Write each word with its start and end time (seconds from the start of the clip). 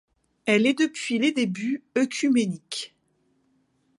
Elle 0.47 0.65
est, 0.65 0.73
depuis 0.79 1.19
les 1.19 1.31
débuts, 1.31 1.83
œcuménique. 1.95 2.95